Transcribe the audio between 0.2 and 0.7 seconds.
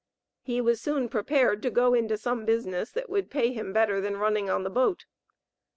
He